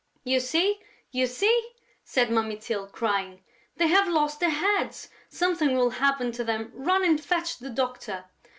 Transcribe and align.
"You 0.23 0.39
see, 0.39 0.81
you 1.11 1.27
see!" 1.27 1.73
said 2.03 2.31
Mummy 2.31 2.57
Tyl, 2.57 2.87
crying. 2.87 3.43
"They 3.77 3.87
have 3.89 4.07
lost 4.07 4.39
their 4.39 4.49
heads, 4.49 5.11
something 5.29 5.77
will 5.77 5.91
happen 5.91 6.31
to 6.31 6.43
them; 6.43 6.71
run 6.73 7.03
and 7.05 7.23
fetch 7.23 7.59
the 7.59 7.69
doctor...." 7.69 8.25